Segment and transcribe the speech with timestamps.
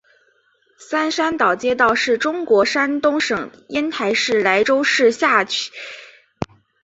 [0.79, 5.69] 三山岛街道是中国山东省烟台市莱州市下辖的一个街
[6.47, 6.53] 道。